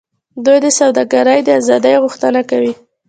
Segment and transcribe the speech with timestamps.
[0.45, 2.73] دوی د سوداګرۍ د آزادۍ غوښتنه کوي